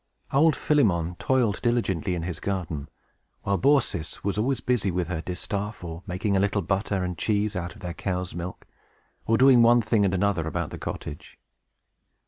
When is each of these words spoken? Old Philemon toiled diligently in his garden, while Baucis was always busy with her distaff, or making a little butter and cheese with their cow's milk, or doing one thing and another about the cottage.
Old 0.33 0.55
Philemon 0.55 1.13
toiled 1.19 1.61
diligently 1.61 2.15
in 2.15 2.23
his 2.23 2.39
garden, 2.39 2.89
while 3.43 3.59
Baucis 3.59 4.23
was 4.23 4.35
always 4.35 4.59
busy 4.59 4.89
with 4.89 5.09
her 5.09 5.21
distaff, 5.21 5.83
or 5.83 6.01
making 6.07 6.35
a 6.35 6.39
little 6.39 6.63
butter 6.63 7.03
and 7.03 7.19
cheese 7.19 7.53
with 7.53 7.73
their 7.81 7.93
cow's 7.93 8.33
milk, 8.33 8.65
or 9.27 9.37
doing 9.37 9.61
one 9.61 9.83
thing 9.83 10.03
and 10.03 10.15
another 10.15 10.47
about 10.47 10.71
the 10.71 10.79
cottage. 10.79 11.37